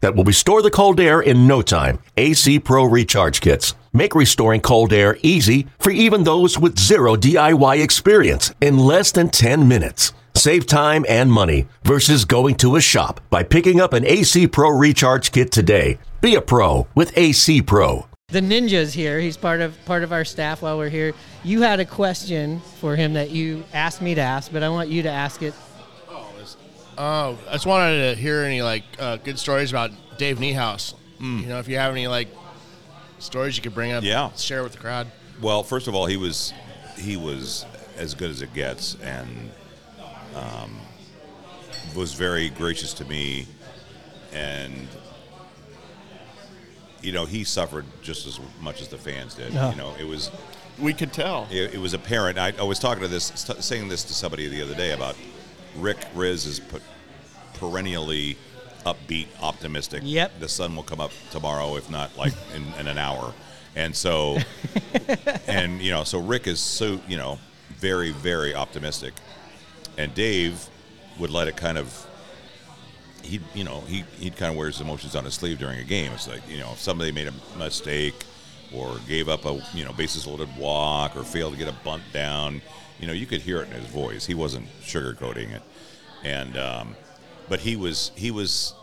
[0.00, 1.98] that will restore the cold air in no time.
[2.16, 3.74] AC Pro Recharge Kits.
[3.92, 9.30] Make restoring cold air easy for even those with zero DIY experience in less than
[9.30, 10.12] 10 minutes.
[10.34, 14.70] Save time and money versus going to a shop by picking up an AC Pro
[14.70, 15.98] Recharge Kit today.
[16.20, 18.06] Be a pro with AC Pro.
[18.28, 19.18] The ninja's here.
[19.18, 21.14] He's part of part of our staff while we're here.
[21.42, 24.88] You had a question for him that you asked me to ask, but I want
[24.88, 25.52] you to ask it.
[26.08, 26.30] Oh,
[27.02, 30.94] Oh, I just wanted to hear any like uh, good stories about Dave Niehaus.
[31.18, 32.28] You know, if you have any like
[33.18, 34.30] stories you could bring up, Yeah.
[34.36, 35.06] share with the crowd.
[35.40, 36.52] Well, first of all, he was
[36.98, 37.64] he was
[37.96, 39.50] as good as it gets, and
[40.34, 40.78] um,
[41.96, 43.46] was very gracious to me,
[44.34, 44.86] and
[47.02, 49.54] you know he suffered just as much as the fans did.
[49.54, 49.70] Yeah.
[49.70, 50.30] You know, it was
[50.78, 51.48] We could tell.
[51.50, 52.38] it, it was apparent.
[52.38, 55.16] I, I was talking to this, saying this to somebody the other day about
[55.76, 56.82] Rick Rizzs is put
[57.54, 58.36] perennially
[58.86, 60.02] upbeat, optimistic.
[60.04, 60.40] Yep.
[60.40, 63.34] The sun will come up tomorrow, if not like in, in an hour.
[63.76, 64.38] And so,
[65.46, 67.38] and you know, so Rick is so you know
[67.78, 69.14] very very optimistic,
[69.96, 70.68] and Dave
[71.18, 72.06] would let it kind of.
[73.22, 75.84] He, you know, he he kind of wears his emotions on his sleeve during a
[75.84, 76.10] game.
[76.12, 78.24] It's like you know, if somebody made a mistake,
[78.74, 82.02] or gave up a you know bases loaded walk, or failed to get a bunt
[82.12, 82.62] down.
[82.98, 84.26] You know, you could hear it in his voice.
[84.26, 85.62] He wasn't sugarcoating it,
[86.24, 86.96] and um,
[87.48, 88.74] but he was he was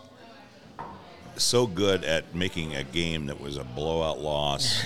[1.36, 4.82] so good at making a game that was a blowout loss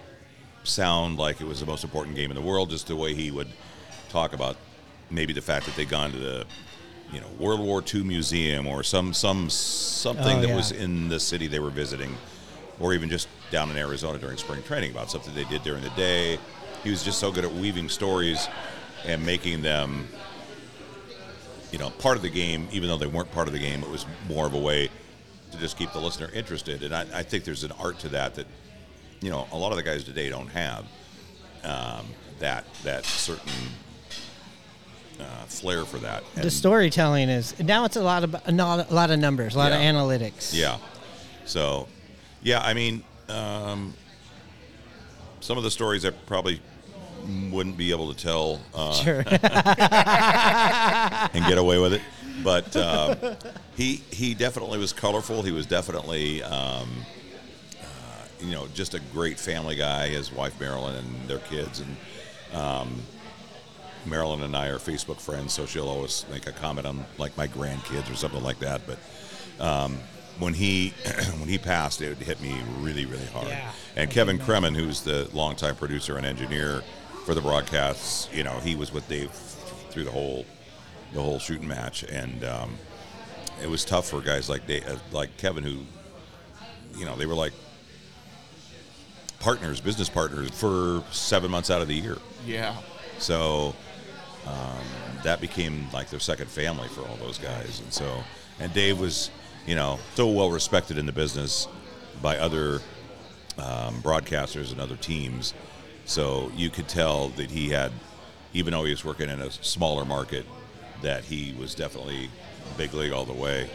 [0.64, 2.70] sound like it was the most important game in the world.
[2.70, 3.48] Just the way he would
[4.08, 4.56] talk about
[5.10, 6.46] maybe the fact that they'd gone to the
[7.12, 10.54] you know World War II museum or some some something Oh, that yeah.
[10.56, 12.14] was in the city they were visiting,
[12.80, 15.90] or even just down in Arizona during spring training about something they did during the
[15.90, 16.38] day.
[16.82, 18.48] He was just so good at weaving stories
[19.04, 20.08] and making them
[21.72, 23.90] you know, part of the game, even though they weren't part of the game, it
[23.90, 24.90] was more of a way
[25.52, 26.82] to just keep the listener interested.
[26.82, 28.46] And I, I think there's an art to that that,
[29.20, 30.84] you know, a lot of the guys today don't have
[31.64, 32.06] um,
[32.38, 33.52] that that certain
[35.20, 36.24] uh, flair for that.
[36.36, 39.58] the storytelling is now it's a lot of a lot, a lot of numbers, a
[39.58, 40.54] lot of analytics.
[40.54, 40.78] Yeah.
[41.44, 41.88] So,
[42.42, 43.94] yeah, I mean, um,
[45.40, 46.60] some of the stories I probably
[47.50, 49.18] wouldn't be able to tell uh, Sure.
[51.34, 52.02] and get away with it.
[52.42, 53.34] But uh,
[53.76, 55.42] he he definitely was colorful.
[55.42, 56.88] He was definitely um,
[57.82, 57.84] uh,
[58.40, 60.08] you know just a great family guy.
[60.08, 61.96] His wife Marilyn and their kids, and
[62.58, 63.02] um,
[64.06, 67.46] Marilyn and I are Facebook friends, so she'll always make a comment on like my
[67.46, 68.80] grandkids or something like that.
[68.86, 68.98] But
[69.62, 69.98] um,
[70.40, 70.94] when he
[71.38, 73.48] when he passed, it hit me really really hard.
[73.48, 73.72] Yeah.
[73.96, 76.82] And Kevin Cremin, who's the longtime producer and engineer
[77.24, 79.30] for the broadcasts, you know, he was with Dave
[79.90, 80.44] through the whole
[81.12, 82.76] the whole shooting match, and um,
[83.62, 85.78] it was tough for guys like Dave, uh, like Kevin, who
[86.96, 87.52] you know they were like
[89.40, 92.18] partners, business partners for seven months out of the year.
[92.46, 92.76] Yeah.
[93.18, 93.74] So
[94.46, 94.84] um,
[95.24, 97.80] that became like their second family for all those guys.
[97.80, 98.22] And so,
[98.58, 99.30] and Dave was,
[99.66, 101.68] you know, so well respected in the business
[102.22, 102.80] by other
[103.58, 105.54] um, broadcasters and other teams.
[106.04, 107.92] So you could tell that he had,
[108.52, 110.44] even though he was working in a smaller market,
[111.02, 112.30] that he was definitely
[112.76, 113.68] big league all the way.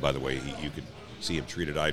[0.00, 0.84] By the way, he, you could
[1.20, 1.76] see him treated.
[1.78, 1.92] I,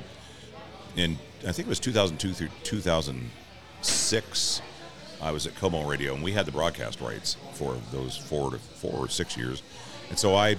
[0.96, 1.18] in
[1.48, 4.62] I think it was 2002 through 2006.
[5.22, 8.58] I was at KOMO Radio, and we had the broadcast rights for those four to
[8.58, 9.64] four or six years,
[10.10, 10.58] and so I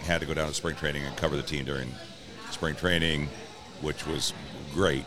[0.00, 1.92] had to go down to spring training and cover the team during
[2.56, 3.28] spring training,
[3.82, 4.32] which was
[4.72, 5.04] great.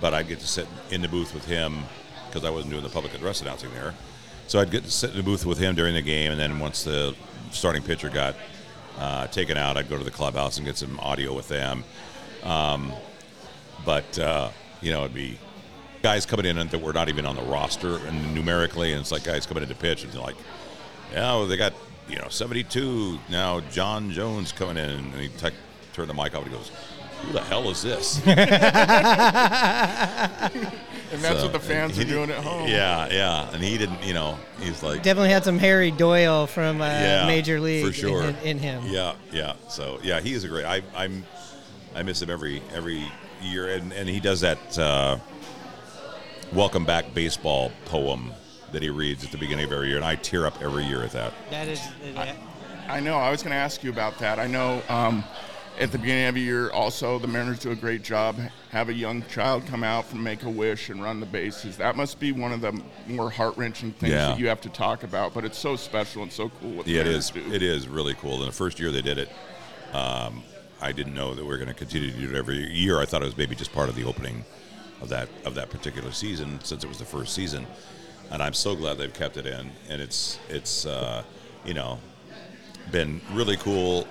[0.00, 1.84] But I'd get to sit in the booth with him
[2.26, 3.94] because I wasn't doing the public address announcing there.
[4.46, 6.58] So I'd get to sit in the booth with him during the game, and then
[6.58, 7.14] once the
[7.50, 8.34] starting pitcher got
[8.98, 11.84] uh, taken out, I'd go to the clubhouse and get some audio with them.
[12.42, 12.92] Um,
[13.84, 14.50] but uh,
[14.80, 15.38] you know, it'd be
[16.02, 19.24] guys coming in that were not even on the roster and numerically, and it's like
[19.24, 20.36] guys coming in to pitch, and they're like,
[21.12, 21.74] yeah, well, they got
[22.08, 23.60] you know 72 now.
[23.60, 25.48] John Jones coming in, and he t-
[25.96, 26.70] turned the mic off, and he goes,
[27.22, 28.20] "Who the hell is this?"
[31.12, 32.68] And that's So, what the fans he are doing at home.
[32.68, 36.80] Yeah, yeah, and he didn't, you know, he's like, Definitely had some Harry Doyle from
[36.80, 38.82] uh, yeah, Major League for sure in, in him.
[38.86, 39.54] Yeah, yeah.
[39.68, 40.64] So yeah, he is a great.
[40.64, 41.24] I, I'm,
[41.94, 43.06] I miss him every every
[43.40, 44.78] year, and, and he does that.
[44.78, 45.18] Uh,
[46.52, 48.32] welcome back baseball poem
[48.72, 51.04] that he reads at the beginning of every year, and I tear up every year
[51.04, 51.32] at that.
[51.50, 51.80] That is.
[52.88, 53.16] I know.
[53.16, 54.38] I was going to ask you about that.
[54.40, 55.24] I know um,
[55.78, 58.36] at the beginning of the year, also, the Mariners do a great job.
[58.70, 61.76] Have a young child come out from Make a Wish and run the bases.
[61.76, 64.28] That must be one of the more heart wrenching things Yeah.
[64.28, 66.82] that you have to talk about, but it's so special and so cool.
[66.86, 67.30] Yeah, it is.
[67.30, 67.40] do.
[67.52, 68.38] It is really cool.
[68.40, 69.28] And the first year they did it,
[69.92, 70.42] um,
[70.80, 73.00] I didn't know that we were going to continue to do it every year.
[73.00, 74.44] I thought it was maybe just part of the opening
[75.02, 77.66] of that of that particular season, since it was the first season.
[78.30, 79.70] And I'm so glad they've kept it in.
[79.88, 81.22] And it's it's uh,
[81.64, 81.98] you know
[82.92, 84.06] been really cool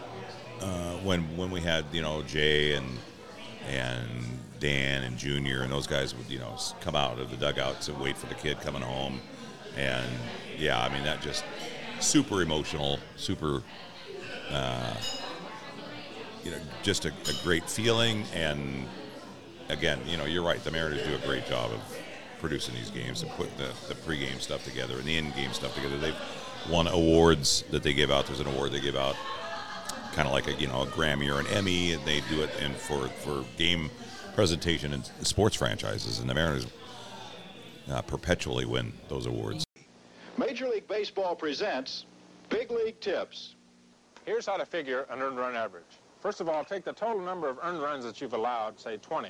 [0.65, 2.87] uh, when when we had you know Jay and
[3.69, 4.07] and
[4.59, 7.93] Dan and Junior and those guys would you know come out of the dugout to
[7.93, 9.21] wait for the kid coming home,
[9.77, 10.09] and
[10.57, 11.43] yeah, I mean that just
[11.99, 13.61] super emotional, super,
[14.49, 14.95] uh,
[16.43, 18.23] you know, just a, a great feeling.
[18.33, 18.87] And
[19.69, 20.63] again, you know, you're right.
[20.63, 21.79] The Mariners do a great job of
[22.39, 25.97] producing these games and putting the, the pregame stuff together and the in-game stuff together.
[25.97, 26.15] They've
[26.69, 28.27] won awards that they give out.
[28.27, 29.15] There's an award they give out
[30.15, 32.49] kind of like a you know a Grammy or an Emmy, and they do it
[32.63, 33.91] in for for game
[34.33, 36.65] presentation and sports franchises, and the Mariners
[37.91, 39.65] uh, perpetually win those awards.
[40.37, 42.05] Major League Baseball presents
[42.49, 43.55] Big League Tips.
[44.25, 45.83] Here's how to figure an earned run average.
[46.21, 49.29] First of all, take the total number of earned runs that you've allowed, say 20.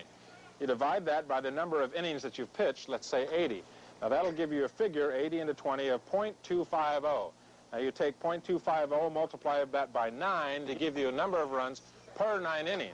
[0.62, 3.64] You divide that by the number of innings that you've pitched, let's say 80.
[4.02, 7.32] Now that'll give you a figure, 80 into 20, of .250.
[7.76, 11.82] Now you take .250, multiply that by 9 to give you a number of runs
[12.16, 12.94] per 9 inning.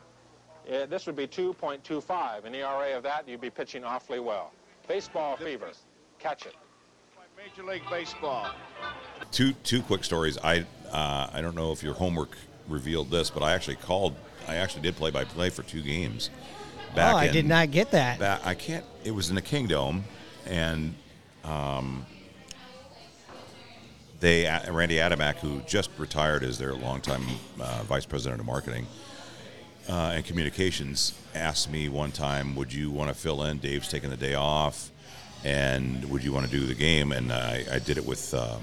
[0.68, 2.46] Uh, this would be 2.25.
[2.46, 4.52] An ERA of that, you'd be pitching awfully well.
[4.88, 5.70] Baseball fever.
[6.18, 6.56] Catch it.
[7.38, 8.50] Major League Baseball.
[9.32, 10.38] Two two quick stories.
[10.44, 12.38] I uh, I don't know if your homework
[12.68, 14.16] revealed this, but I actually called.
[14.48, 16.30] I actually did play by play for two games.
[16.96, 18.20] Back oh, I in- did not get that.
[18.20, 18.86] Back, I can't.
[19.04, 20.04] It was in the Kingdom,
[20.46, 20.94] and
[21.44, 22.06] um,
[24.22, 27.24] they Randy Adamack, who just retired as their longtime
[27.60, 28.88] uh, vice president of marketing
[29.90, 33.58] uh, and communications, asked me one time, "Would you want to fill in?
[33.58, 34.90] Dave's taking the day off,
[35.44, 38.58] and would you want to do the game?" And I, I did it with uh,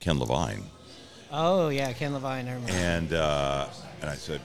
[0.00, 0.64] Ken Levine.
[1.30, 2.48] Oh yeah, Ken Levine.
[2.48, 2.72] I remember.
[2.72, 3.68] And uh,
[4.00, 4.40] and I said,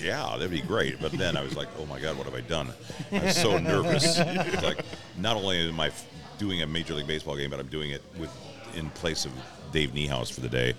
[0.00, 1.00] yeah, that'd be great.
[1.00, 2.68] But then I was like, oh my God, what have I done?
[3.12, 4.18] I was so nervous.
[4.62, 4.84] Like,
[5.18, 5.90] not only am I
[6.38, 8.30] doing a Major League Baseball game, but I'm doing it with
[8.76, 9.32] in place of
[9.72, 10.74] Dave Niehaus for the day.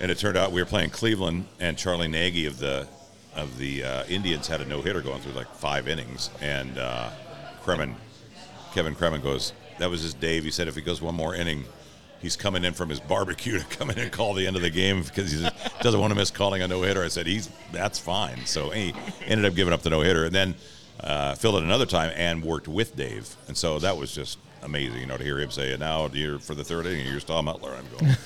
[0.00, 2.86] And it turned out we were playing Cleveland, and Charlie Nagy of the
[3.34, 7.10] of the uh, Indians had a no hitter going through like five innings, and uh,
[7.62, 7.94] Cremin,
[8.72, 10.44] Kevin Cremin goes, that was his Dave.
[10.44, 11.64] He said if he goes one more inning,
[12.20, 14.70] he's coming in from his barbecue to come in and call the end of the
[14.70, 15.46] game because he
[15.80, 17.04] doesn't want to miss calling a no hitter.
[17.04, 18.46] I said he's that's fine.
[18.46, 18.94] So he
[19.26, 20.54] ended up giving up the no hitter, and then
[21.00, 25.00] uh, filled it another time and worked with Dave, and so that was just amazing.
[25.00, 27.46] You know, to hear him say, it "Now you're for the third inning, you're Tom
[27.46, 28.16] Butler." I'm going,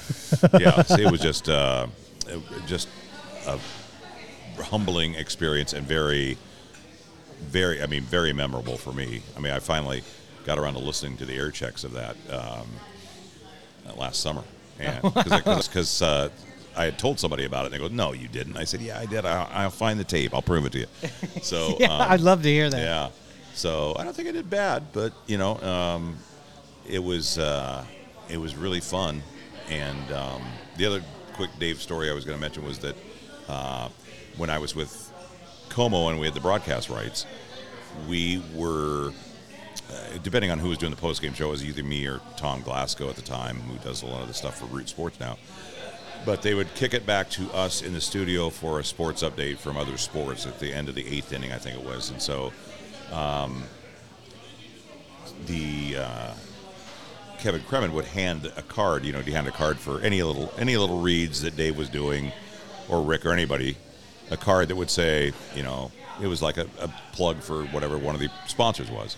[0.61, 0.83] yeah.
[0.83, 1.87] so it was just uh,
[2.27, 2.89] it- just
[3.47, 3.59] a
[4.63, 6.37] humbling experience and very
[7.41, 9.23] very, I mean, very memorable for me.
[9.37, 10.03] I mean, I finally
[10.45, 12.67] got around to listening to the air checks of that um,
[13.97, 14.43] last summer,
[14.79, 16.29] and because uh,
[16.77, 18.99] I had told somebody about it, and they go, "No, you didn't." I said, "Yeah,
[18.99, 19.25] I did.
[19.25, 20.35] I'll, I'll find the tape.
[20.35, 20.87] I'll prove it to you."
[21.43, 22.81] So, yeah, um, I'd love to hear that.
[22.81, 23.09] yeah.
[23.55, 26.17] So I don't think I did bad, but you know, um,
[26.89, 27.85] it was uh,
[28.29, 29.23] it was really fun.
[29.69, 30.43] And um,
[30.77, 32.97] the other quick Dave story I was going to mention was that
[33.49, 33.89] uh,
[34.37, 35.13] when I was with
[35.69, 37.27] KOMO and we had the broadcast rights,
[38.09, 39.13] we were
[39.91, 42.21] uh, depending on who was doing the post game show, it was either me or
[42.37, 45.19] Tom Glasgow at the time, who does a lot of the stuff for Root Sports
[45.19, 45.37] now.
[46.25, 49.57] But they would kick it back to us in the studio for a sports update
[49.57, 52.11] from other sports at the end of the eighth inning, I think it was.
[52.11, 52.53] And so
[53.11, 53.65] um,
[55.47, 56.35] the uh,
[57.41, 59.05] Kevin Cremin would hand a card.
[59.05, 61.89] You know, he hand a card for any little any little reads that Dave was
[61.89, 62.33] doing,
[62.89, 63.77] or Rick or anybody,
[64.31, 67.97] a card that would say, you know, it was like a, a plug for whatever
[67.97, 69.17] one of the sponsors was.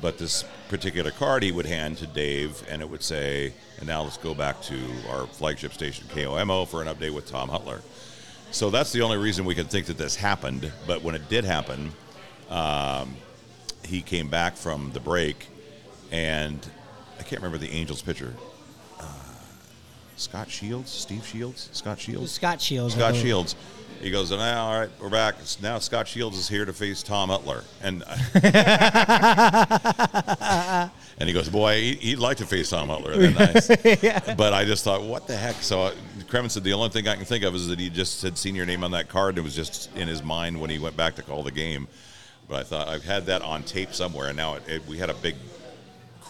[0.00, 4.02] But this particular card he would hand to Dave, and it would say, and now
[4.02, 4.78] let's go back to
[5.10, 7.80] our flagship station, KOMO, for an update with Tom Hutler.
[8.50, 10.72] So that's the only reason we could think that this happened.
[10.86, 11.92] But when it did happen,
[12.48, 13.16] um,
[13.84, 15.48] he came back from the break,
[16.10, 16.58] and
[17.18, 18.34] I can't remember the Angels pitcher.
[19.00, 19.04] Uh,
[20.16, 20.90] Scot Shields?
[20.90, 21.68] Steve Shields?
[21.72, 22.32] Scot Shields?
[22.32, 22.94] Scot Shields.
[22.94, 23.14] Scott.
[23.16, 23.56] Shields.
[24.00, 25.34] He goes, now, all right, we're back.
[25.60, 27.64] Now Scot Shields is here to face Tom Hutler.
[27.82, 28.04] And
[31.18, 32.90] and he goes, boy, he- he'd like to face Tom.
[32.90, 35.56] And then I- But I just thought, what the heck?
[35.56, 35.94] So uh,
[36.28, 38.54] Cremin said, the only thing I can think of is that he just had seen
[38.54, 39.30] your name on that card.
[39.30, 41.88] And it was just in his mind when he went back to call the game.
[42.48, 45.10] But I thought I've had that on tape somewhere, and now it, it, we had
[45.10, 45.34] a big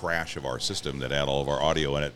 [0.00, 2.14] crash of our system that had all of our audio in it.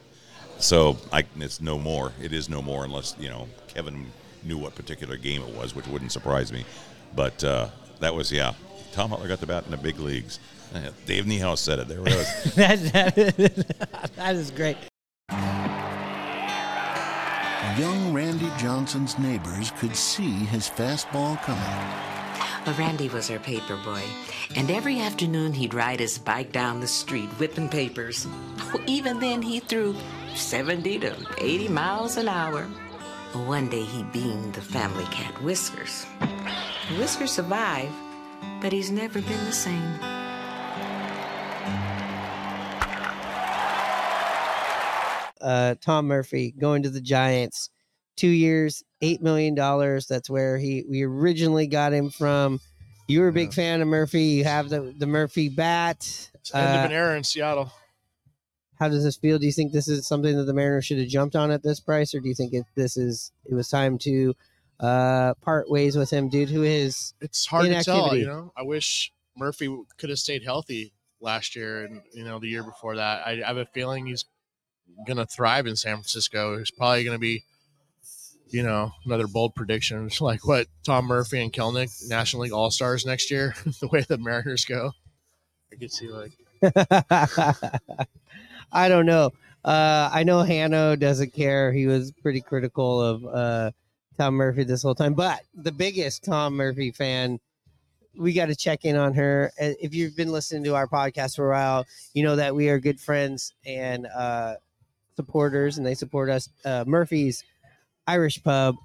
[0.58, 2.12] So I, it's no more.
[2.20, 4.06] It is no more unless you know Kevin
[4.44, 6.64] knew what particular game it was, which wouldn't surprise me.
[7.14, 7.68] But uh,
[8.00, 8.54] that was yeah.
[8.92, 10.38] Tom Hutler got the bat in the big leagues.
[11.06, 11.88] Dave Niehaus said it.
[11.88, 12.54] There it was.
[12.54, 14.76] that, that, that is great.
[17.78, 22.11] Young Randy Johnson's neighbors could see his fastball coming.
[22.64, 24.02] Well, Randy was our paper boy,
[24.54, 28.26] and every afternoon he'd ride his bike down the street whipping papers.
[28.86, 29.96] Even then, he threw
[30.34, 32.64] 70 to 80 miles an hour.
[33.32, 36.04] One day he beamed the family cat Whiskers.
[36.98, 37.92] Whiskers survived,
[38.60, 39.98] but he's never been the same.
[45.42, 47.70] uh, Tom Murphy going to the Giants,
[48.16, 50.06] two years, eight million dollars.
[50.06, 52.60] That's where he we originally got him from.
[53.08, 54.22] You were a big fan of Murphy.
[54.22, 56.30] You have the the Murphy bat.
[56.54, 57.72] End of Uh, an era in Seattle.
[58.78, 59.38] how does this feel?
[59.38, 61.78] Do you think this is something that the Mariners should have jumped on at this
[61.80, 64.34] price, or do you think it, this is it was time to
[64.80, 68.16] uh, part ways with him due to his It's hard to tell.
[68.16, 69.68] You know, I wish Murphy
[69.98, 73.26] could have stayed healthy last year and you know the year before that.
[73.26, 74.24] I, I have a feeling he's
[75.06, 76.58] gonna thrive in San Francisco.
[76.58, 77.44] He's probably gonna be,
[78.52, 83.04] you know, another bold prediction like what Tom Murphy and Kelenic National League All Stars
[83.04, 83.54] next year.
[83.80, 84.92] the way the Mariners go,
[85.72, 86.32] I could see like
[88.72, 89.30] I don't know.
[89.64, 91.72] Uh, I know Hanno doesn't care.
[91.72, 93.70] He was pretty critical of uh,
[94.18, 95.14] Tom Murphy this whole time.
[95.14, 97.38] But the biggest Tom Murphy fan,
[98.16, 99.52] we got to check in on her.
[99.60, 102.68] Uh, If you've been listening to our podcast for a while, you know that we
[102.68, 104.54] are good friends and uh,
[105.16, 106.48] supporters, and they support us.
[106.64, 107.44] Uh, Murphy's
[108.06, 108.76] Irish Pub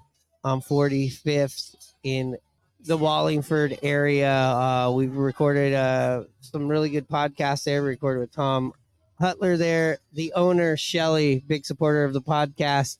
[0.44, 2.36] on 45th in
[2.84, 4.32] the Wallingford area.
[4.32, 7.82] Uh, we've recorded uh, some really good podcasts there.
[7.82, 8.72] We recorded with Tom
[9.18, 12.98] Hutler there, the owner, Shelly, big supporter of the podcast,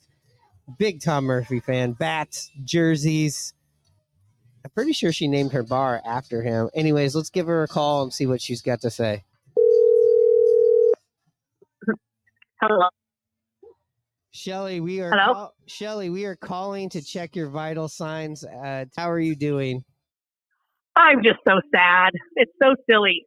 [0.79, 3.55] big Tom Murphy fan, bats, jerseys.
[4.65, 6.69] I'm pretty sure she named her bar after him.
[6.75, 9.25] Anyways, let's give her a call and see what she's got to say.
[12.61, 12.89] Hello.
[14.39, 15.35] Shelly, we are Hello?
[15.35, 18.45] call- Shelly, we are calling to check your vital signs.
[18.45, 19.85] Uh, how are you doing?
[20.95, 22.13] I'm just so sad.
[22.37, 23.27] It's so silly.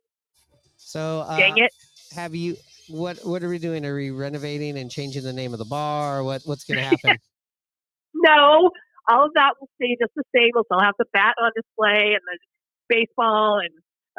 [0.77, 1.71] So, uh, Dang it.
[2.15, 2.55] Have you?
[2.87, 3.85] What What are we doing?
[3.85, 6.23] Are we renovating and changing the name of the bar?
[6.23, 7.17] What What's going to happen?
[8.13, 8.69] No,
[9.09, 10.49] all of that will stay just the same.
[10.53, 12.37] We'll still have the bat on display and the
[12.89, 13.71] baseball, and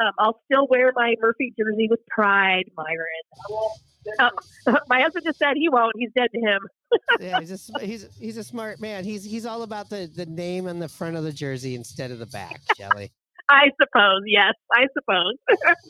[0.04, 3.76] um, I'll still wear my Murphy jersey with pride, Myron.
[4.18, 4.30] Uh,
[4.88, 5.92] my husband just said he won't.
[5.96, 6.60] He's dead to him.
[7.20, 9.04] yeah, he's a, he's he's a smart man.
[9.04, 12.18] He's he's all about the the name on the front of the jersey instead of
[12.18, 13.12] the back, Shelly.
[13.50, 14.22] I suppose.
[14.26, 15.34] Yes, I suppose.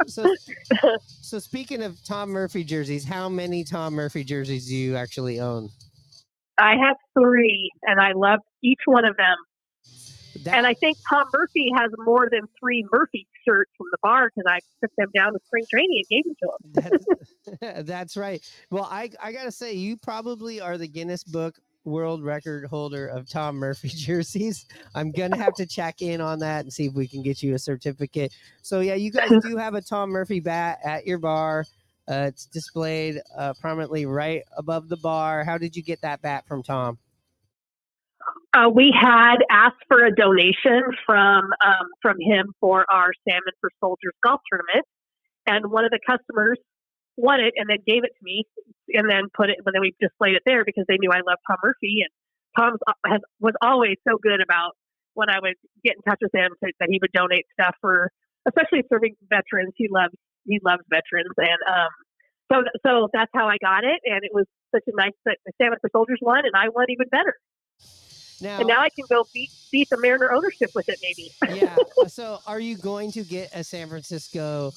[0.08, 0.34] So,
[1.06, 5.68] so speaking of Tom Murphy jerseys, how many Tom Murphy jerseys do you actually own?
[6.58, 9.36] I have three, and I love each one of them.
[10.46, 14.50] And I think Tom Murphy has more than three Murphy shirts from the bar because
[14.50, 17.00] I took them down to spring training and gave them
[17.60, 17.86] to him.
[17.86, 18.42] That's right.
[18.70, 23.28] Well, I I gotta say, you probably are the Guinness Book World Record holder of
[23.28, 24.66] Tom Murphy jerseys.
[24.94, 27.54] I'm gonna have to check in on that and see if we can get you
[27.54, 28.32] a certificate.
[28.62, 31.64] So yeah, you guys do have a Tom Murphy bat at your bar.
[32.08, 35.44] Uh, it's displayed uh, prominently right above the bar.
[35.44, 36.98] How did you get that bat from Tom?
[38.54, 43.70] Uh, we had asked for a donation from um, from him for our Salmon for
[43.80, 44.84] Soldiers golf tournament,
[45.46, 46.58] and one of the customers
[47.16, 48.44] won it and then gave it to me,
[48.92, 49.56] and then put it.
[49.64, 52.12] But then we displayed it there because they knew I loved Tom Murphy, and
[52.58, 54.76] Tom has was always so good about
[55.14, 58.10] when I would get in touch with him to, that he would donate stuff for,
[58.48, 59.72] especially serving veterans.
[59.76, 60.12] He loves
[60.44, 61.92] he loves veterans, and um,
[62.52, 64.44] so so that's how I got it, and it was
[64.74, 67.32] such a nice that the Salmon for Soldiers won, and I won even better.
[68.42, 71.30] Now, and now I can go beat beat the Mariner ownership with it, maybe.
[71.60, 71.76] yeah.
[72.08, 74.72] So, are you going to get a San Francisco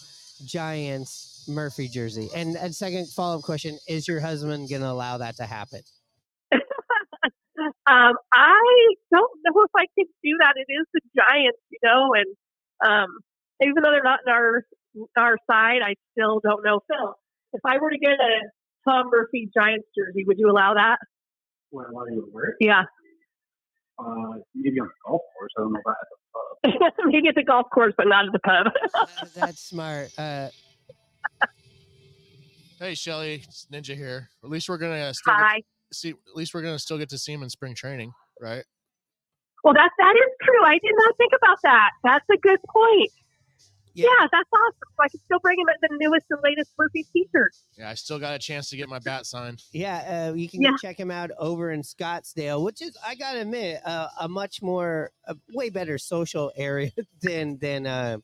[0.45, 2.29] Giants Murphy jersey?
[2.35, 5.81] And and second follow up question: Is your husband going to allow that to happen?
[6.53, 10.53] um, I don't know if I can do that.
[10.57, 12.27] It is the Giants, you know, and
[12.85, 13.07] um,
[13.63, 14.63] even though they're not in our
[15.17, 16.81] our side, I still don't know.
[16.87, 17.15] Phil,
[17.53, 18.51] if I were to get a
[18.87, 20.97] Tom Murphy Giants jersey, would you allow that?
[21.71, 22.55] What allow you to wear it?
[22.59, 22.83] Yeah,
[23.97, 25.51] Uh, maybe on the golf course.
[25.57, 26.93] I don't know about at the pub.
[27.11, 28.67] maybe at the golf course, but not at the pub.
[29.35, 30.09] That's smart.
[30.17, 30.49] Uh,
[32.77, 34.29] Hey, Shelly, it's Ninja here.
[34.43, 35.55] At least we're gonna still Hi.
[35.55, 36.09] Get, see.
[36.09, 38.11] At least we're gonna still get to see him in spring training,
[38.41, 38.65] right?
[39.63, 40.65] Well, that that is true.
[40.65, 41.91] I did not think about that.
[42.03, 43.11] That's a good point.
[44.03, 44.09] Yeah.
[44.31, 44.79] that's awesome.
[44.95, 47.53] So I can still bring him the newest and latest Murphy t-shirt.
[47.77, 49.63] Yeah, I still got a chance to get my bat signed.
[49.71, 50.71] Yeah, uh, you can Yeah.
[50.81, 55.11] check him out over in Scottsdale, which is I gotta admit uh, a much more,
[55.27, 58.17] a way better social area than than uh,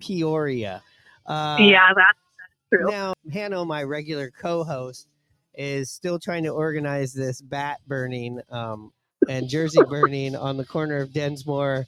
[0.00, 0.82] Peoria.
[1.26, 2.90] Uh, yeah, that's, that's true.
[2.90, 5.06] Now, Hanno, my regular co-host,
[5.54, 8.92] is still trying to organize this bat burning um,
[9.28, 11.84] and jersey burning on the corner of Densmore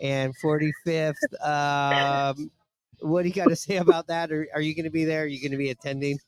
[0.00, 1.14] and 45th.
[1.44, 2.50] Um,
[3.00, 4.32] what do you got to say about that?
[4.32, 5.22] Or are you going to be there?
[5.22, 6.18] Are you going to be attending?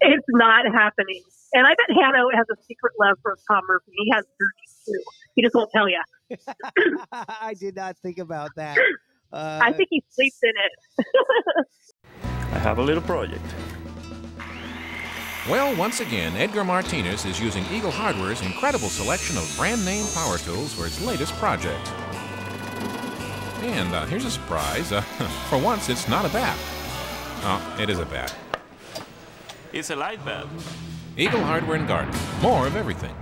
[0.00, 1.22] It's not happening.
[1.52, 3.92] And I bet Hanno has a secret love for Tom Murphy.
[3.96, 5.02] He has jerseys too.
[5.34, 6.00] He just won't tell you.
[7.12, 8.78] I did not think about that.
[9.32, 11.06] Uh, I think he sleeps in it.
[12.22, 13.44] I have a little project.
[15.48, 20.38] Well, once again, Edgar Martinez is using Eagle Hardware's incredible selection of brand name power
[20.38, 21.90] tools for its latest project.
[23.62, 24.90] And uh, here's a surprise.
[24.90, 25.00] Uh,
[25.50, 26.56] for once, it's not a bat.
[27.42, 28.34] Oh, it is a bat.
[29.72, 30.46] It's a light bat.
[31.16, 32.14] Eagle Hardware and Garden.
[32.40, 33.14] More of everything.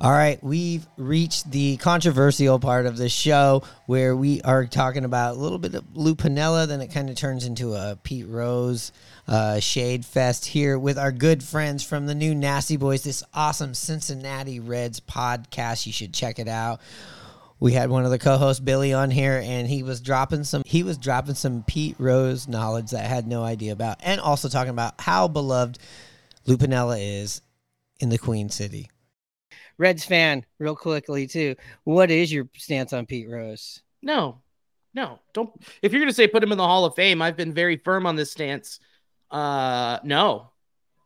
[0.00, 5.36] All right, we've reached the controversial part of the show where we are talking about
[5.36, 8.90] a little bit of Lou Piniella, then it kind of turns into a Pete Rose
[9.28, 13.72] uh, shade fest here with our good friends from the new Nasty Boys, this awesome
[13.72, 15.86] Cincinnati Reds podcast.
[15.86, 16.80] You should check it out.
[17.60, 20.82] We had one of the co-hosts, Billy, on here, and he was dropping some he
[20.82, 24.70] was dropping some Pete Rose knowledge that I had no idea about, and also talking
[24.70, 25.78] about how beloved
[26.46, 27.40] Lou Piniella is
[28.00, 28.90] in the Queen City.
[29.78, 31.56] Reds fan, real quickly too.
[31.84, 33.82] What is your stance on Pete Rose?
[34.02, 34.42] No,
[34.94, 35.50] no, don't.
[35.82, 37.76] If you're going to say put him in the Hall of Fame, I've been very
[37.76, 38.78] firm on this stance.
[39.30, 40.50] Uh, no,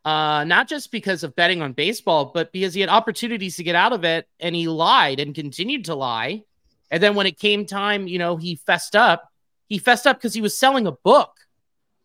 [0.05, 3.75] uh, not just because of betting on baseball, but because he had opportunities to get
[3.75, 6.43] out of it and he lied and continued to lie.
[6.91, 9.31] And then when it came time, you know, he fessed up.
[9.67, 11.35] He fessed up because he was selling a book.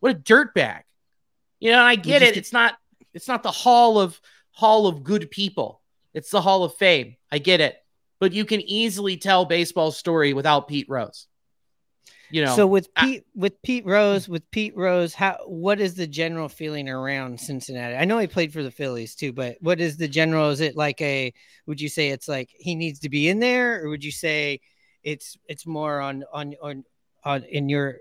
[0.01, 0.83] What a dirtbag!
[1.61, 2.37] You know, and I get it.
[2.37, 2.77] It's not.
[3.15, 5.81] It's not the Hall of Hall of Good People.
[6.12, 7.16] It's the Hall of Fame.
[7.33, 7.77] I get it.
[8.21, 11.27] But you can easily tell baseball story without Pete Rose.
[12.35, 12.57] You know.
[12.57, 16.88] So with Pete with Pete Rose, with Pete Rose, how what is the general feeling
[16.88, 17.94] around Cincinnati?
[17.94, 20.51] I know he played for the Phillies too, but what is the general?
[20.51, 21.33] Is it like a
[21.66, 24.61] would you say it's like he needs to be in there, or would you say
[25.05, 26.85] it's it's more on on on
[27.23, 27.99] on in your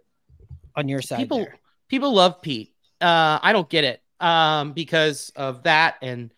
[0.76, 1.20] on your side?
[1.20, 1.60] people there?
[1.88, 2.74] people love Pete.
[3.00, 6.34] Uh, I don't get it um, because of that, and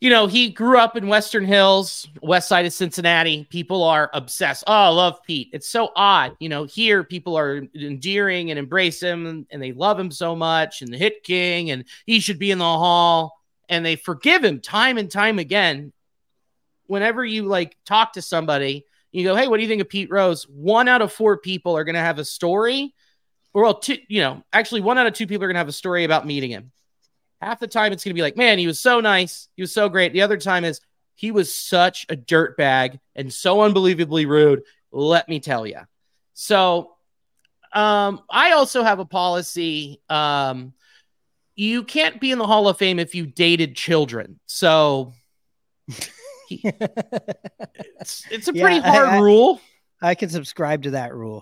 [0.00, 3.44] you know he grew up in Western Hills, west side of Cincinnati.
[3.50, 4.64] People are obsessed.
[4.66, 5.50] Oh, I love Pete.
[5.52, 6.64] It's so odd, you know.
[6.64, 10.98] Here, people are endearing and embrace him, and they love him so much, and the
[10.98, 15.10] hit king, and he should be in the hall, and they forgive him time and
[15.10, 15.92] time again.
[16.86, 20.10] Whenever you like talk to somebody, you go, "Hey, what do you think of Pete
[20.10, 22.94] Rose?" One out of four people are going to have a story
[23.56, 25.72] or well, two, you know, actually one out of two people are gonna have a
[25.72, 26.72] story about meeting him.
[27.40, 29.88] Half the time it's gonna be like, man, he was so nice, he was so
[29.88, 30.12] great.
[30.12, 30.80] The other time is
[31.14, 34.62] he was such a dirtbag and so unbelievably rude.
[34.92, 35.80] Let me tell you.
[36.34, 36.92] So,
[37.72, 40.00] um, I also have a policy.
[40.08, 40.72] Um,
[41.54, 44.38] you can't be in the Hall of Fame if you dated children.
[44.46, 45.12] So,
[46.50, 49.60] it's, it's a Yeah, pretty I- hard I- rule.
[50.02, 51.40] I can subscribe to that rule.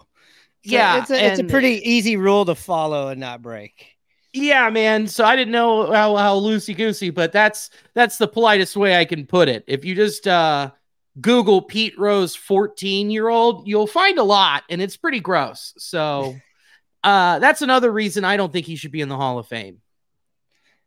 [0.64, 3.93] So Yeah, it's a, it's a pretty easy rule to follow and not break.
[4.34, 5.06] Yeah, man.
[5.06, 9.04] So I didn't know how how loosey goosey, but that's that's the politest way I
[9.04, 9.62] can put it.
[9.68, 10.72] If you just uh,
[11.20, 15.72] Google Pete Rose fourteen year old, you'll find a lot, and it's pretty gross.
[15.78, 16.34] So
[17.04, 19.80] uh, that's another reason I don't think he should be in the Hall of Fame.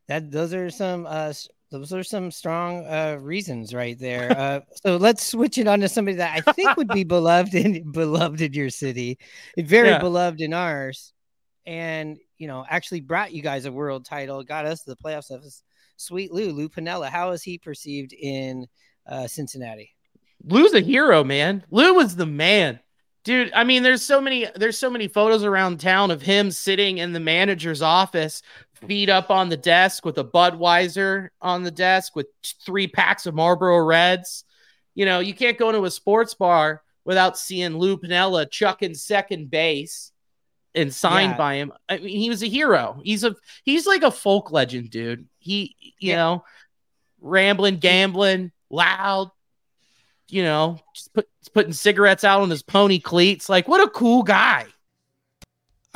[0.09, 1.31] That those are some uh
[1.71, 4.37] those are some strong uh reasons right there.
[4.37, 7.91] Uh so let's switch it on to somebody that I think would be beloved in
[7.91, 9.19] beloved in your city,
[9.57, 9.99] very Yeah.
[9.99, 11.13] beloved in ours,
[11.65, 15.29] and you know actually brought you guys a world title, got us to the playoffs.
[15.29, 15.63] Was
[15.97, 17.09] Sweet Lou Lou Piniella.
[17.09, 18.67] How is he perceived in
[19.07, 19.95] uh Cincinnati?
[20.43, 21.63] Lou's a hero, man.
[21.71, 22.79] Lou was the man.
[23.23, 26.99] Dude, I mean, there's so many there's so many photos around town of him sitting
[26.99, 28.41] in the manager's office,
[28.73, 32.27] feet up on the desk with a Budweiser on the desk with
[32.65, 34.45] three packs of Marlboro Reds.
[34.95, 39.49] You know, you can't go into a sports bar without seeing Lou Piniella chucking second
[39.49, 40.11] base
[40.77, 41.37] and signed Yeah.
[41.37, 41.73] by him.
[41.89, 43.01] I mean, he was a hero.
[43.03, 45.27] He's a he's like a folk legend, dude.
[45.39, 46.43] He, you know,
[47.19, 49.31] rambling, gambling, loud,
[50.29, 53.49] you know, just put, putting cigarettes out on his pony cleats.
[53.49, 54.65] Like, what a cool guy.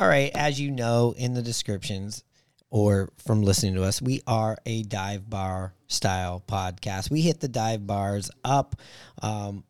[0.00, 2.24] All right, as you know in the descriptions
[2.70, 7.10] or from listening to us, we are a dive bar style podcast.
[7.10, 8.74] We hit the dive bars up.
[9.20, 9.64] Um,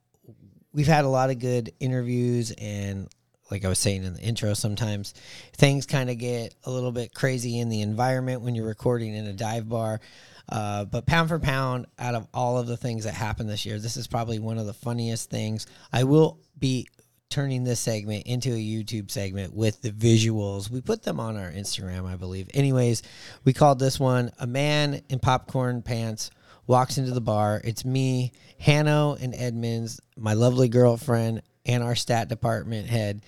[0.73, 3.09] we've had a lot of good interviews and
[3.53, 5.13] like I was saying in the intro, sometimes
[5.53, 9.27] things kind of get a little bit crazy in the environment when you're recording in
[9.27, 10.01] a dive bar.
[10.49, 13.79] Uh, but pound for pound, out of all of the things that happened this year,
[13.79, 15.67] this is probably one of the funniest things.
[15.93, 16.89] I will be
[17.29, 20.71] turning this segment into a YouTube segment with the visuals.
[20.71, 22.49] We put them on our Instagram, I believe.
[22.55, 23.03] Anyways,
[23.45, 26.31] we called this one A Man in Popcorn Pants
[26.67, 27.61] Walks into the Bar.
[27.65, 33.23] It's me, Hanno, and Edmonds, my lovely girlfriend, and our stat department head,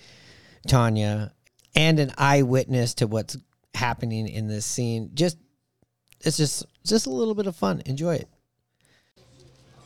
[0.67, 1.33] Tanya,
[1.75, 3.37] and an eyewitness to what's
[3.73, 5.11] happening in this scene.
[5.13, 5.37] Just
[6.21, 7.81] it's just just a little bit of fun.
[7.85, 8.27] Enjoy it.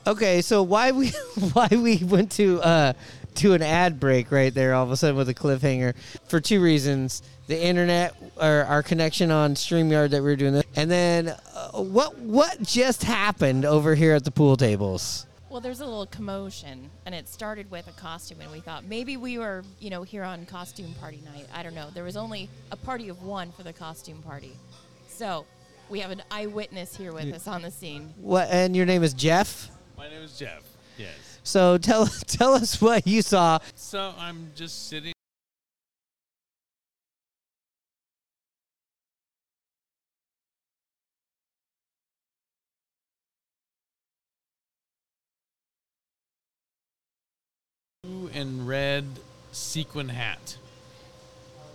[0.08, 1.10] Okay, so why we
[1.54, 2.94] why we went to uh
[3.36, 5.96] to an ad break right there all of a sudden with a cliffhanger
[6.28, 10.64] for two reasons: the internet or our connection on Streamyard that we were doing this,
[10.76, 15.26] and then uh, what what just happened over here at the pool tables.
[15.50, 19.18] Well, there's a little commotion, and it started with a costume, and we thought maybe
[19.18, 21.48] we were, you know, here on costume party night.
[21.52, 21.90] I don't know.
[21.92, 24.52] There was only a party of one for the costume party,
[25.08, 25.48] so
[25.90, 28.14] we have an eyewitness here with us on the scene.
[28.22, 28.48] What?
[28.52, 29.72] And your name is Jeff.
[29.98, 30.62] My name is Jeff.
[31.00, 31.40] Yes.
[31.42, 33.58] So tell tell us what you saw.
[33.74, 35.14] So I'm just sitting.
[48.10, 49.06] Blue and red
[49.52, 50.58] sequin hat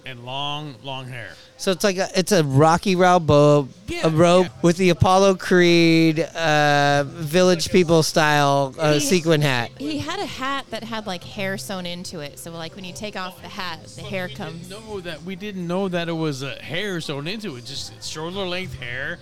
[0.04, 1.30] and long, long hair.
[1.58, 3.68] So it's like a it's a Rocky Balboa
[4.02, 9.70] a robe with the Apollo Creed uh, Village People style uh, He- sequin hat.
[9.78, 12.92] He had a hat that had like hair sewn into it, so like when you
[12.92, 14.68] take off the hat, the hair comes.
[14.68, 17.64] know that we didn't know that it was a hair sewn into it.
[17.64, 19.20] Just it's shoulder length hair.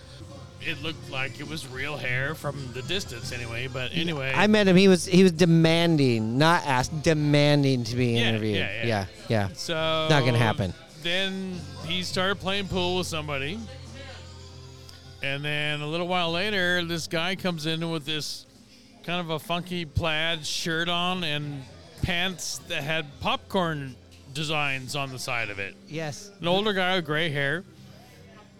[0.64, 3.66] It looked like it was real hair from the distance, anyway.
[3.66, 4.76] But anyway, I met him.
[4.76, 8.56] He was he was demanding, not asked, demanding to be Yeah, interviewed.
[8.58, 8.86] yeah, yeah.
[8.86, 9.48] yeah, yeah.
[9.54, 9.74] So
[10.08, 10.72] not gonna happen.
[11.02, 13.58] Then he started playing pool with somebody,
[15.22, 18.46] and then a little while later, this guy comes in with this
[19.04, 21.62] kind of a funky plaid shirt on and
[22.02, 23.96] pants that had popcorn
[24.32, 25.74] designs on the side of it.
[25.88, 26.30] Yes.
[26.40, 27.64] An older guy with gray hair.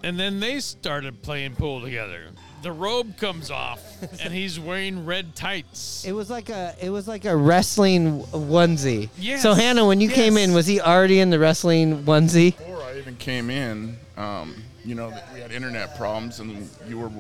[0.03, 2.25] And then they started playing pool together.
[2.63, 3.81] The robe comes off,
[4.23, 6.05] and he's wearing red tights.
[6.05, 9.09] It was like a it was like a wrestling onesie.
[9.19, 12.57] Yes, So Hannah, when you came in, was he already in the wrestling onesie?
[12.57, 17.11] Before I even came in, um, you know, we had internet problems, and you were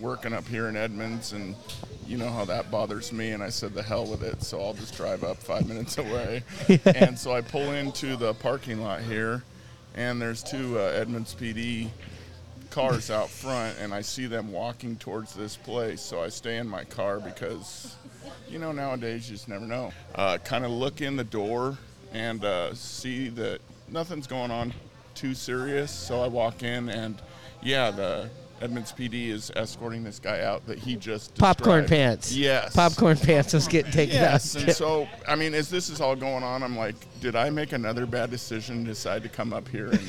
[0.00, 1.54] working up here in Edmonds, and
[2.06, 3.30] you know how that bothers me.
[3.30, 4.42] And I said, the hell with it.
[4.42, 6.42] So I'll just drive up five minutes away.
[6.84, 9.44] and so I pull into the parking lot here,
[9.94, 11.90] and there's two uh, Edmonds PD
[12.72, 16.00] cars out front, and I see them walking towards this place.
[16.00, 17.94] So I stay in my car because,
[18.48, 19.92] you know, nowadays you just never know.
[20.14, 21.76] Uh, kind of look in the door
[22.14, 24.72] and uh, see that nothing's going on
[25.14, 25.90] too serious.
[25.90, 27.20] So I walk in, and
[27.62, 28.30] yeah, the
[28.62, 32.32] Edmonds PD is escorting this guy out that he just Popcorn pants.
[32.32, 32.74] Yes.
[32.74, 34.62] Popcorn pants is getting taken Yes, out.
[34.62, 37.72] and so I mean, as this is all going on, I'm like, did I make
[37.72, 38.84] another bad decision?
[38.84, 40.00] Decide to come up here and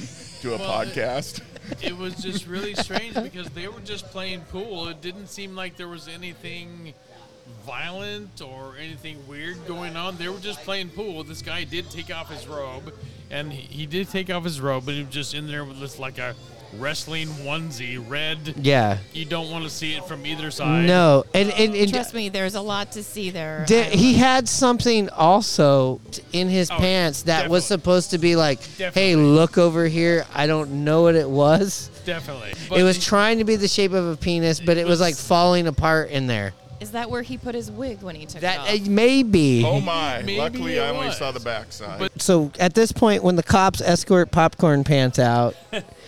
[0.41, 1.41] do a Well, it- podcast?
[1.81, 4.88] It was just really strange because they were just playing pool.
[4.88, 6.93] It didn't seem like there was anything
[7.65, 10.17] violent or anything weird going on.
[10.17, 11.23] They were just playing pool.
[11.23, 12.93] This guy did take off his robe,
[13.29, 15.79] and he, he did take off his robe, but he was just in there with
[15.79, 16.36] this like a
[16.79, 18.55] wrestling onesie, red.
[18.57, 18.97] Yeah.
[19.13, 20.86] You don't want to see it from either side.
[20.88, 23.65] No, and and, and Trust me, there's a lot to see there.
[23.67, 28.36] Di- he had something also t- in his Oh, pants that was supposed to be
[28.36, 31.89] like, "Hey, look over here." I don't know what it was.
[32.05, 32.53] Definitely.
[32.77, 35.67] it was trying to be the shape of a penis, but it was like falling
[35.67, 36.53] apart in there.
[36.81, 38.88] Is that where he put his wig when he took That it off?
[38.88, 39.63] uh, maybe.
[39.65, 40.17] Oh my!
[40.21, 41.17] Maybe Luckily, I only was.
[41.17, 42.09] saw the backside.
[42.21, 45.55] So at this point, when the cops escort popcorn pants out,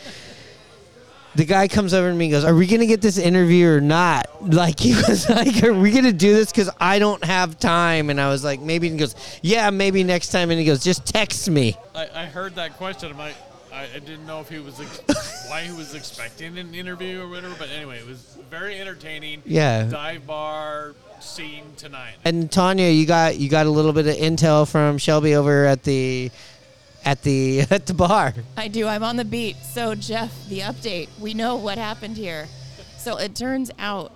[1.36, 3.82] the guy comes over to me and goes, "Are we gonna get this interview or
[3.82, 6.52] not?" Like he was like, "Are we gonna do this?
[6.52, 10.04] Because I don't have time." And I was like, "Maybe." And he goes, "Yeah, maybe
[10.04, 13.12] next time." And he goes, "Just text me." I, I heard that question.
[13.12, 13.36] I'm like,
[13.74, 17.28] I, I didn't know if he was ex- why he was expecting an interview or
[17.28, 17.56] whatever.
[17.58, 19.42] But anyway, it was very entertaining.
[19.46, 19.84] Yeah.
[19.84, 22.16] Dive bar scene tonight.
[22.24, 25.84] And Tanya, you got you got a little bit of intel from Shelby over at
[25.84, 26.32] the
[27.06, 28.34] at the at the bar.
[28.58, 28.88] I do.
[28.88, 29.56] I'm on the beat.
[29.58, 31.08] So, Jeff, the update.
[31.20, 32.48] We know what happened here.
[32.98, 34.12] So, it turns out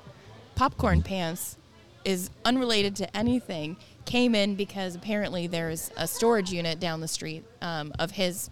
[0.55, 1.57] Popcorn Pants
[2.03, 3.77] is unrelated to anything.
[4.05, 8.49] Came in because apparently there's a storage unit down the street um, of his,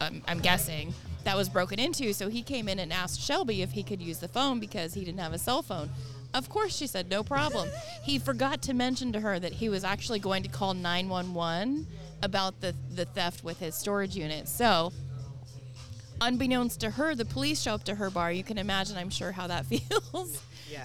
[0.00, 0.92] um, I'm guessing,
[1.24, 2.12] that was broken into.
[2.12, 5.04] So, he came in and asked Shelby if he could use the phone because he
[5.04, 5.88] didn't have a cell phone.
[6.32, 7.68] Of course, she said no problem.
[8.04, 11.88] he forgot to mention to her that he was actually going to call 911
[12.22, 14.48] about the the theft with his storage unit.
[14.48, 14.92] So,
[16.20, 18.32] unbeknownst to her, the police show up to her bar.
[18.32, 20.42] You can imagine, I'm sure, how that feels.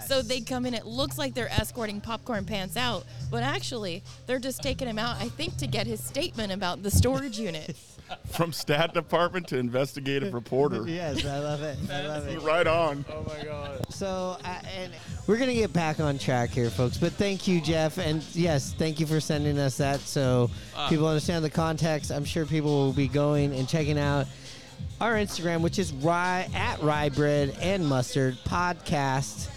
[0.07, 0.73] So they come in.
[0.73, 5.17] It looks like they're escorting Popcorn Pants out, but actually, they're just taking him out.
[5.21, 7.75] I think to get his statement about the storage unit.
[8.31, 10.83] From stat department to investigative reporter.
[10.87, 11.77] yes, I love it.
[11.91, 12.39] I love it.
[12.41, 13.03] Right on.
[13.11, 13.93] Oh my god.
[13.93, 14.93] So, uh, and
[15.27, 16.97] we're gonna get back on track here, folks.
[16.97, 20.87] But thank you, Jeff, and yes, thank you for sending us that, so Ah.
[20.89, 22.11] people understand the context.
[22.11, 24.27] I'm sure people will be going and checking out
[25.01, 29.49] our Instagram, which is rye at rye bread and mustard podcast,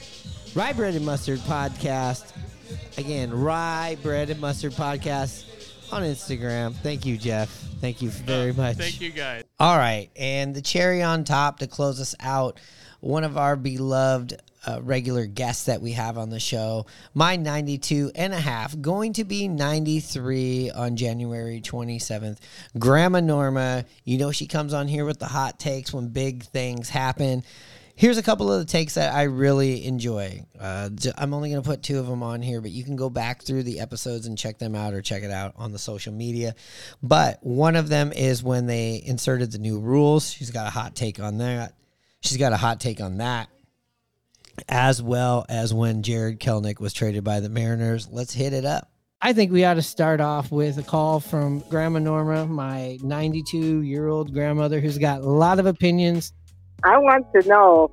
[0.55, 2.33] rye bread and mustard podcast.
[2.99, 5.45] Again, rye bread and mustard podcast
[5.93, 6.75] on Instagram.
[6.75, 7.49] Thank you, Jeff.
[7.81, 8.77] Thank you very oh, much.
[8.77, 9.45] Thank you guys.
[9.61, 12.59] All right, and the cherry on top to close us out,
[13.01, 18.13] one of our beloved uh, regular guests that we have on the show, my 92
[18.15, 22.39] and a half, going to be 93 on January 27th.
[22.79, 26.91] Grandma Norma, you know she comes on here with the hot takes when big things
[26.91, 27.43] happen.
[27.97, 30.45] Here's a couple of the takes that I really enjoy.
[30.61, 33.11] Uh, I'm only going to put two of them on here, but you can go
[33.11, 36.13] back through the episodes and check them out or check it out on the social
[36.13, 36.55] media.
[37.03, 40.31] But one of them is when they inserted the new rules.
[40.31, 41.75] She's got a hot take on that.
[42.21, 43.49] She's got a hot take on that,
[44.69, 48.09] as well as when Jarred Kelenic was traded by the Mariners.
[48.11, 48.91] Let's hit it up.
[49.21, 53.83] I think we ought to start off with a call from Grandma Norma, my 92
[53.83, 56.33] year old grandmother, who's got a lot of opinions.
[56.85, 57.91] I want to know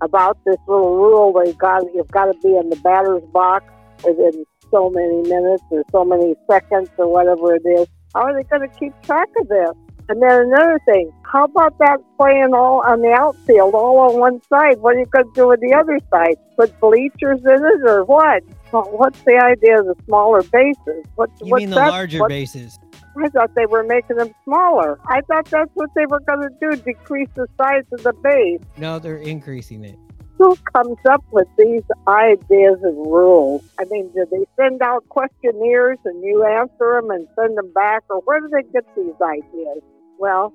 [0.00, 3.66] about this little rule where you got you've got to be in the batter's box
[4.04, 7.88] within so many minutes or so many seconds or whatever it is.
[8.14, 9.70] How are they going to keep track of this?
[10.10, 14.40] And then another thing, how about that playing all on the outfield, all on one
[14.48, 14.80] side?
[14.80, 16.34] What are you going to do with the other side?
[16.56, 18.42] Put bleachers in it or what?
[18.72, 21.06] What's the idea of the smaller bases?
[21.14, 22.76] What, You what's mean the that- larger what- bases?
[23.22, 24.98] I thought they were making them smaller.
[25.06, 28.60] I thought that's what they were going to do, decrease the size of the base.
[28.78, 29.96] No, they're increasing it.
[30.38, 33.62] Who comes up with these ideas and rules?
[33.78, 38.02] I mean, do they send out questionnaires and you answer them and send them back,
[38.10, 39.82] or where do they get these ideas?
[40.20, 40.52] Well,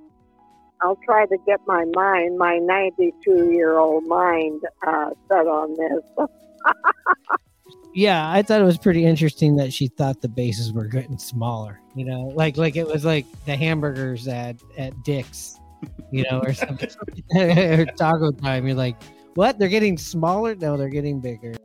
[0.82, 6.28] I'll try to get my mind, my 92 year old mind, uh, set on this.
[7.98, 11.80] Yeah, I thought it was pretty interesting that she thought the bases were getting smaller.
[11.96, 15.58] You know, like like it was like the hamburgers at at Dick's,
[16.12, 16.90] you know, or something,
[17.38, 18.68] or Taco Time.
[18.68, 19.02] You're like,
[19.36, 19.58] what?
[19.58, 20.56] They're getting smaller?
[20.56, 21.56] No, they're getting bigger.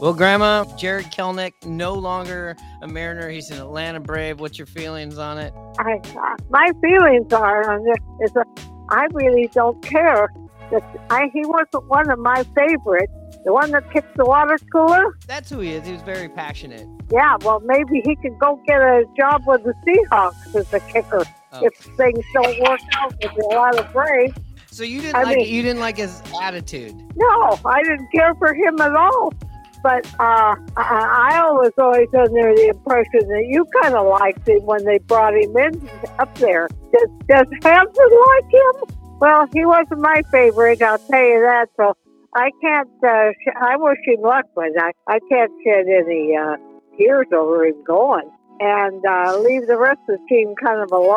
[0.00, 3.28] Well, Grandma, Jarred Kelenic, no longer a Mariner.
[3.30, 4.40] He's an Atlanta Brave.
[4.40, 5.52] What's your feelings on it?
[5.78, 7.96] I, uh, my feelings are on this
[8.28, 8.46] is that
[8.90, 10.32] I really don't care.
[10.70, 13.12] That I, he wasn't one of my favorites.
[13.44, 15.18] The one that kicked the water cooler.
[15.26, 15.84] That's who he is.
[15.86, 16.86] He was very passionate.
[17.10, 21.24] Yeah, well, maybe he could go get a job with the Seahawks as a kicker
[21.54, 21.66] Oh.
[21.66, 24.34] if things don't work out with the lot of Braves.
[24.70, 26.94] So you didn't I like mean- you didn't like his attitude.
[27.14, 29.34] No, I didn't care for him at all.
[29.82, 34.84] But uh, I, was always under the impression that you kind of liked him when
[34.84, 36.68] they brought him in up there.
[36.92, 38.96] Does, does Hampton like him?
[39.20, 41.68] Well, he wasn't my favorite, I'll tell you that.
[41.76, 41.96] So
[42.34, 42.88] I can't.
[43.02, 46.56] Uh, sh- I wish him luck, but I, I can't shed any uh,
[46.96, 48.30] tears over him going.
[48.60, 51.12] And uh, leave the rest of the team kind of alone.